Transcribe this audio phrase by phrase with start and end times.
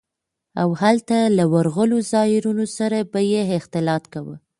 [0.61, 4.35] او هلته له ورغلو زايرينو سره به يې اختلاط کاوه.